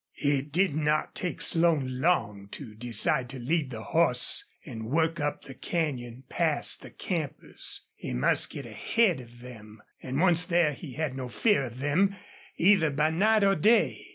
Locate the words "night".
13.11-13.43